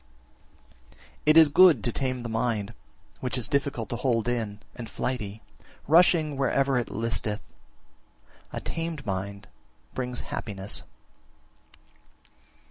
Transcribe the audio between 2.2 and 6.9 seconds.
the mind, which is difficult to hold in and flighty, rushing wherever it